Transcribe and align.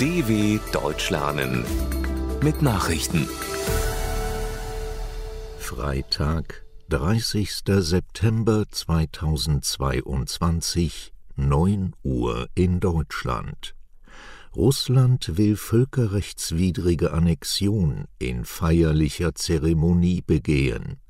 DW 0.00 0.58
Deutsch 0.72 1.10
lernen 1.10 1.64
mit 2.42 2.62
Nachrichten. 2.62 3.28
Freitag, 5.56 6.64
30. 6.88 7.62
September 7.64 8.64
2022, 8.68 11.12
9 11.36 11.94
Uhr 12.02 12.48
in 12.56 12.80
Deutschland. 12.80 13.76
Russland 14.56 15.36
will 15.36 15.54
völkerrechtswidrige 15.54 17.12
Annexion 17.12 18.06
in 18.18 18.44
feierlicher 18.44 19.36
Zeremonie 19.36 20.22
begehen. 20.26 21.03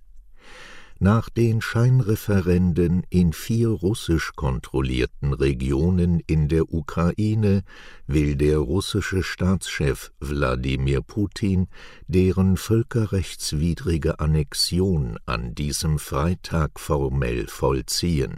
Nach 1.01 1.29
den 1.29 1.61
Scheinreferenden 1.61 3.03
in 3.11 3.33
vier 3.33 3.69
russisch 3.69 4.33
kontrollierten 4.37 5.33
Regionen 5.33 6.21
in 6.27 6.49
der 6.49 6.73
Ukraine 6.73 7.65
will 8.07 8.37
der 8.37 8.59
russische 8.59 9.25
Staatschef 9.25 10.13
Wladimir 10.21 11.03
Putin 11.03 11.67
deren 12.07 12.57
völkerrechtswidrige 12.57 14.21
Annexion 14.21 15.19
an 15.27 15.55
diesem 15.55 15.99
Freitag 15.99 16.79
formell 16.79 17.49
vollziehen. 17.49 18.37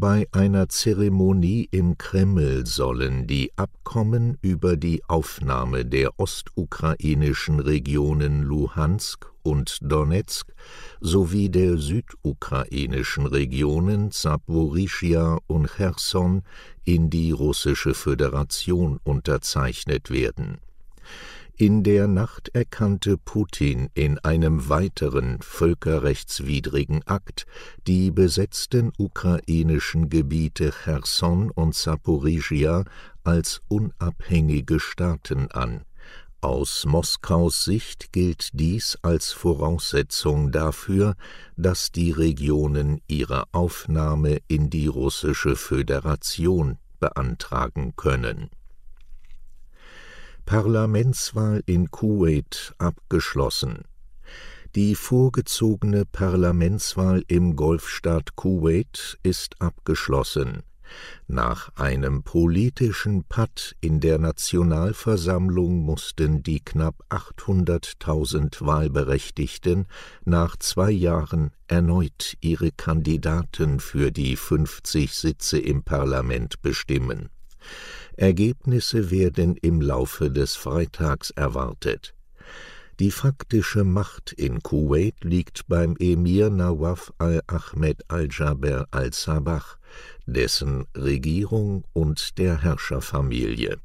Bei 0.00 0.28
einer 0.30 0.68
Zeremonie 0.68 1.68
im 1.72 1.98
Kreml 1.98 2.66
sollen 2.66 3.26
die 3.26 3.50
Abkommen 3.56 4.38
über 4.42 4.76
die 4.76 5.02
Aufnahme 5.08 5.84
der 5.84 6.18
ostukrainischen 6.20 7.58
Regionen 7.58 8.42
Luhansk 8.42 9.32
und 9.48 9.78
Donezk 9.80 10.54
sowie 11.00 11.48
der 11.48 11.78
südukrainischen 11.78 13.26
Regionen 13.26 14.10
Saporischia 14.10 15.38
und 15.46 15.68
Cherson 15.76 16.42
in 16.84 17.10
die 17.10 17.32
russische 17.32 17.94
Föderation 17.94 19.00
unterzeichnet 19.04 20.10
werden 20.10 20.58
in 21.60 21.82
der 21.82 22.06
Nacht 22.06 22.50
erkannte 22.54 23.18
Putin 23.18 23.90
in 23.94 24.20
einem 24.20 24.68
weiteren 24.68 25.42
völkerrechtswidrigen 25.42 27.02
Akt 27.04 27.46
die 27.84 28.12
besetzten 28.12 28.92
ukrainischen 28.96 30.08
Gebiete 30.08 30.72
Cherson 30.84 31.50
und 31.50 31.74
Saporischia 31.74 32.84
als 33.24 33.60
unabhängige 33.66 34.78
Staaten 34.78 35.50
an. 35.50 35.84
Aus 36.40 36.84
Moskaus 36.86 37.64
Sicht 37.64 38.12
gilt 38.12 38.50
dies 38.52 38.96
als 39.02 39.32
Voraussetzung 39.32 40.52
dafür, 40.52 41.16
dass 41.56 41.90
die 41.90 42.12
Regionen 42.12 43.00
ihre 43.08 43.44
Aufnahme 43.52 44.38
in 44.46 44.70
die 44.70 44.86
russische 44.86 45.56
Föderation 45.56 46.78
beantragen 47.00 47.94
können 47.96 48.50
Parlamentswahl 50.48 51.62
in 51.66 51.90
Kuwait 51.90 52.72
abgeschlossen. 52.78 53.82
Die 54.74 54.94
vorgezogene 54.94 56.06
Parlamentswahl 56.06 57.22
im 57.28 57.54
Golfstaat 57.54 58.34
Kuwait 58.34 59.18
ist 59.22 59.60
abgeschlossen. 59.60 60.62
Nach 61.26 61.70
einem 61.76 62.22
politischen 62.22 63.24
Patt 63.24 63.76
in 63.80 64.00
der 64.00 64.18
Nationalversammlung 64.18 65.84
mussten 65.84 66.42
die 66.42 66.60
knapp 66.60 67.04
800.000 67.10 68.64
Wahlberechtigten 68.64 69.86
nach 70.24 70.56
zwei 70.56 70.90
Jahren 70.90 71.50
erneut 71.66 72.36
ihre 72.40 72.72
Kandidaten 72.72 73.80
für 73.80 74.10
die 74.10 74.36
50 74.36 75.12
Sitze 75.12 75.58
im 75.58 75.82
Parlament 75.82 76.62
bestimmen. 76.62 77.28
Ergebnisse 78.16 79.10
werden 79.10 79.56
im 79.56 79.80
Laufe 79.80 80.30
des 80.30 80.56
Freitags 80.56 81.30
erwartet. 81.30 82.14
Die 82.98 83.12
faktische 83.12 83.84
Macht 83.84 84.32
in 84.32 84.60
Kuwait 84.60 85.22
liegt 85.22 85.68
beim 85.68 85.94
Emir 86.00 86.50
Nawaf 86.50 87.12
al-Ahmed 87.18 88.02
al-Jaber 88.08 88.88
al-Sabah, 88.90 89.62
dessen 90.32 90.86
Regierung 90.94 91.84
und 91.92 92.38
der 92.38 92.62
Herrscherfamilie. 92.62 93.78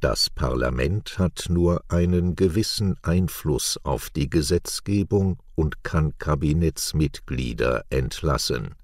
Das 0.00 0.28
Parlament 0.28 1.18
hat 1.18 1.46
nur 1.48 1.82
einen 1.88 2.36
gewissen 2.36 2.96
Einfluss 3.02 3.80
auf 3.82 4.10
die 4.10 4.28
Gesetzgebung 4.28 5.38
und 5.54 5.82
kann 5.82 6.16
Kabinettsmitglieder 6.18 7.84
entlassen. 7.88 8.74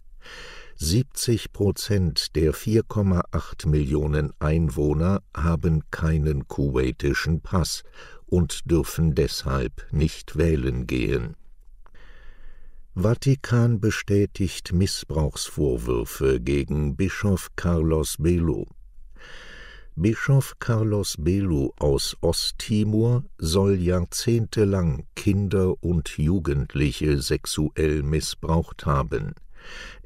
70 0.76 1.52
Prozent 1.52 2.34
der 2.36 2.54
4,8 2.54 3.68
Millionen 3.68 4.32
Einwohner 4.38 5.22
haben 5.36 5.82
keinen 5.91 6.48
kuwaitischen 6.48 7.42
Pass 7.42 7.82
und 8.24 8.70
dürfen 8.70 9.14
deshalb 9.14 9.86
nicht 9.92 10.38
wählen 10.38 10.86
gehen. 10.86 11.36
Vatikan 12.97 13.81
bestätigt 13.81 14.73
Missbrauchsvorwürfe 14.73 16.41
gegen 16.41 16.97
Bischof 16.97 17.51
Carlos 17.55 18.17
Belo. 18.19 18.67
Bischof 19.95 20.59
Carlos 20.59 21.15
Belo 21.17 21.73
aus 21.78 22.17
Osttimor 22.21 23.23
soll 23.39 23.77
jahrzehntelang 23.77 25.06
Kinder 25.15 25.81
und 25.81 26.19
Jugendliche 26.19 27.23
sexuell 27.23 28.03
missbraucht 28.03 28.87
haben. 28.87 29.34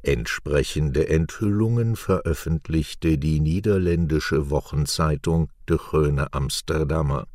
Entsprechende 0.03 1.09
Enthüllungen 1.09 1.95
veröffentlichte 1.95 3.17
die 3.17 3.39
niederländische 3.39 4.51
Wochenzeitung 4.51 5.49
De 5.67 5.77
Groene 5.77 6.31
Amsterdammer. 6.33 7.25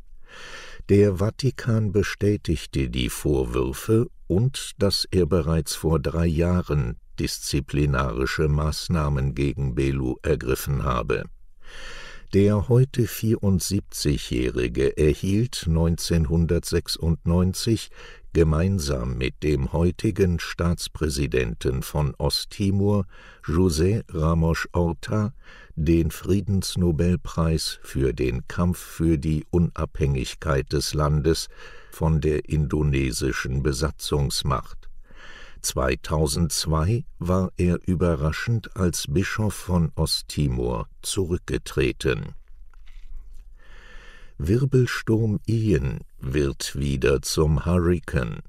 Der 0.87 1.17
Vatikan 1.17 1.91
bestätigte 1.91 2.89
die 2.89 3.09
Vorwürfe 3.09 4.07
und 4.31 4.71
dass 4.77 5.05
er 5.11 5.25
bereits 5.25 5.75
vor 5.75 5.99
drei 5.99 6.25
Jahren 6.25 6.95
disziplinarische 7.19 8.47
Maßnahmen 8.47 9.35
gegen 9.35 9.75
Belu 9.75 10.15
ergriffen 10.23 10.85
habe. 10.85 11.25
Der 12.33 12.69
heute 12.69 13.01
74-Jährige 13.01 14.97
erhielt 14.97 15.65
1996 15.67 17.89
gemeinsam 18.33 19.17
mit 19.17 19.43
dem 19.43 19.73
heutigen 19.73 20.39
Staatspräsidenten 20.39 21.83
von 21.83 22.15
Osttimor, 22.17 23.05
José 23.45 24.03
Ramos 24.09 24.67
Horta, 24.73 25.33
den 25.75 26.11
Friedensnobelpreis 26.11 27.79
für 27.83 28.13
den 28.13 28.47
Kampf 28.47 28.79
für 28.79 29.17
die 29.17 29.45
Unabhängigkeit 29.49 30.71
des 30.71 30.93
Landes 30.93 31.47
von 31.91 32.21
der 32.21 32.47
indonesischen 32.49 33.63
Besatzungsmacht. 33.63 34.89
2002 35.61 37.05
war 37.19 37.51
er 37.57 37.79
überraschend 37.85 38.75
als 38.75 39.05
Bischof 39.07 39.53
von 39.53 39.91
Osttimor 39.95 40.87
zurückgetreten 41.01 42.35
Wirbelsturm 44.43 45.39
Ian 45.45 45.99
wird 46.19 46.75
wieder 46.75 47.21
zum 47.21 47.63
Hurrikan. 47.63 48.39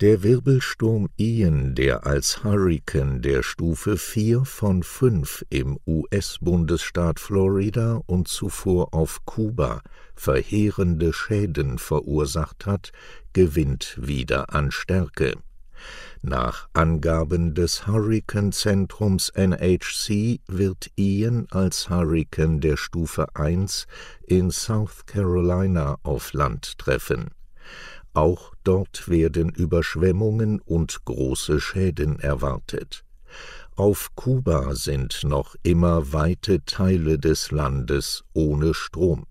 Der 0.00 0.24
Wirbelsturm 0.24 1.08
Ian, 1.16 1.76
der 1.76 2.06
als 2.06 2.42
Hurrikan 2.42 3.22
der 3.22 3.44
Stufe 3.44 3.96
4 3.96 4.44
von 4.44 4.82
5 4.82 5.46
im 5.48 5.78
US-Bundesstaat 5.86 7.20
Florida 7.20 8.00
und 8.06 8.26
zuvor 8.26 8.92
auf 8.92 9.24
Kuba 9.26 9.80
verheerende 10.16 11.12
Schäden 11.12 11.78
verursacht 11.78 12.66
hat, 12.66 12.90
gewinnt 13.32 13.96
wieder 13.96 14.52
an 14.52 14.72
Stärke 14.72 15.36
nach 16.22 16.68
Angaben 16.74 17.54
des 17.54 17.86
Hurrikanzentrums 17.86 19.30
NHC 19.30 20.40
wird 20.46 20.90
Ian 20.96 21.46
als 21.50 21.88
Hurrikan 21.88 22.60
der 22.60 22.76
Stufe 22.76 23.34
1 23.34 23.86
in 24.26 24.50
South 24.50 25.06
Carolina 25.06 25.96
auf 26.02 26.34
Land 26.34 26.76
treffen. 26.78 27.30
Auch 28.12 28.54
dort 28.64 29.08
werden 29.08 29.48
Überschwemmungen 29.48 30.60
und 30.60 31.04
große 31.06 31.58
Schäden 31.58 32.20
erwartet. 32.20 33.04
Auf 33.76 34.10
Kuba 34.14 34.74
sind 34.74 35.24
noch 35.24 35.54
immer 35.62 36.12
weite 36.12 36.64
Teile 36.66 37.18
des 37.18 37.50
Landes 37.50 38.24
ohne 38.34 38.74
Strom. 38.74 39.26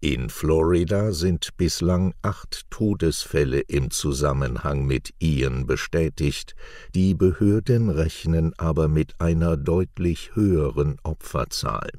In 0.00 0.28
Florida 0.28 1.12
sind 1.12 1.56
bislang 1.56 2.14
acht 2.20 2.70
Todesfälle 2.70 3.60
im 3.60 3.90
Zusammenhang 3.90 4.84
mit 4.86 5.14
Ian 5.18 5.66
bestätigt, 5.66 6.54
die 6.94 7.14
Behörden 7.14 7.88
rechnen 7.88 8.52
aber 8.58 8.88
mit 8.88 9.20
einer 9.20 9.56
deutlich 9.56 10.34
höheren 10.34 10.98
Opferzahl. 11.02 11.90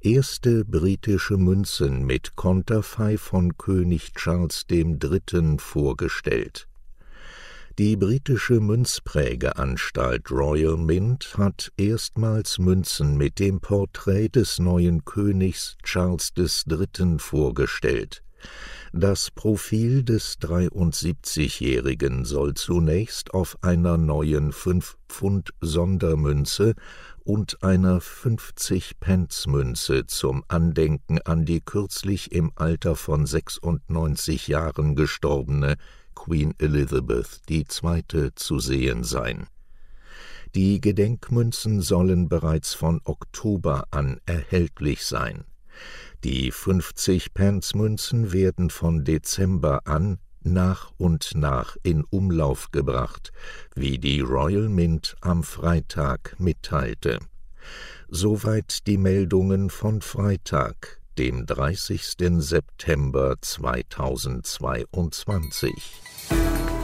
Erste 0.00 0.64
britische 0.64 1.36
Münzen 1.36 2.04
mit 2.04 2.36
Konterfei 2.36 3.18
von 3.18 3.56
König 3.56 4.14
Charles 4.14 4.64
III. 4.70 5.58
vorgestellt 5.58 6.68
Die 7.78 7.96
britische 7.96 8.60
Münzprägeanstalt 8.60 10.30
Royal 10.30 10.76
Mint 10.76 11.38
hat 11.38 11.72
erstmals 11.78 12.58
Münzen 12.58 13.16
mit 13.16 13.38
dem 13.38 13.60
Porträt 13.60 14.28
des 14.28 14.58
neuen 14.58 15.06
Königs 15.06 15.78
Charles 15.82 16.34
III. 16.36 17.16
vorgestellt. 17.16 18.22
Das 18.92 19.30
Profil 19.30 20.02
des 20.02 20.38
73-Jährigen 20.40 22.26
soll 22.26 22.52
zunächst 22.52 23.32
auf 23.32 23.56
einer 23.62 23.96
neuen 23.96 24.52
5-Pfund-Sondermünze 24.52 26.74
und 27.24 27.62
einer 27.62 28.02
50-Pence-Münze 28.02 30.04
zum 30.06 30.44
Andenken 30.48 31.22
an 31.22 31.46
die 31.46 31.62
kürzlich 31.62 32.32
im 32.32 32.52
Alter 32.54 32.96
von 32.96 33.24
96 33.24 34.48
Jahren 34.48 34.94
gestorbene 34.94 35.78
Queen 36.24 36.54
Elizabeth 36.58 37.40
II. 37.50 38.30
zu 38.36 38.60
sehen 38.60 39.02
sein. 39.02 39.48
Die 40.54 40.80
Gedenkmünzen 40.80 41.80
sollen 41.80 42.28
bereits 42.28 42.74
von 42.74 43.00
Oktober 43.02 43.88
an 43.90 44.20
erhältlich 44.24 45.04
sein. 45.04 45.42
Die 46.22 46.52
50-Pence-Münzen 46.52 48.32
werden 48.32 48.70
von 48.70 49.02
Dezember 49.02 49.88
an 49.88 50.20
nach 50.44 50.92
und 50.96 51.34
nach 51.34 51.76
in 51.82 52.04
Umlauf 52.04 52.70
gebracht, 52.70 53.32
wie 53.74 53.98
die 53.98 54.20
Royal 54.20 54.68
Mint 54.68 55.16
am 55.22 55.42
Freitag 55.42 56.36
mitteilte. 56.38 57.18
Soweit 58.06 58.86
die 58.86 58.98
Meldungen 58.98 59.70
von 59.70 60.00
Freitag, 60.00 61.00
dem 61.18 61.46
30. 61.46 62.16
September 62.38 63.34
2022. 63.40 66.11